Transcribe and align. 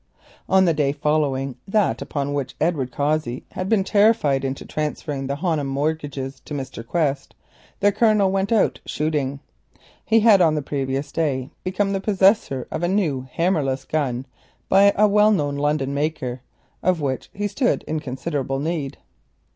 On 0.49 0.65
the 0.65 0.73
day 0.73 0.93
following 0.93 1.57
that 1.67 2.01
upon 2.01 2.33
which 2.33 2.55
Edward 2.59 2.91
Cossey 2.91 3.43
had 3.51 3.69
been 3.69 3.83
terrified 3.83 4.43
into 4.43 4.65
transferring 4.65 5.27
the 5.27 5.35
Honham 5.35 5.67
mortgages 5.67 6.39
to 6.45 6.55
Mr. 6.55 6.83
Quest 6.83 7.35
the 7.81 7.91
Colonel 7.91 8.31
went 8.31 8.51
out 8.51 8.79
shooting. 8.87 9.41
He 10.03 10.21
had 10.21 10.39
lately 10.39 11.51
become 11.63 11.93
the 11.93 12.01
possessor 12.01 12.67
of 12.71 12.81
a 12.81 12.87
new 12.87 13.27
hammerless 13.31 13.85
gun 13.85 14.25
by 14.69 14.91
a 14.95 15.07
well 15.07 15.29
known 15.31 15.57
London 15.57 15.93
maker, 15.93 16.41
of 16.81 16.99
which 16.99 17.29
he 17.31 17.47
stood 17.47 17.83
in 17.83 17.99
considerable 17.99 18.57
need. 18.57 18.97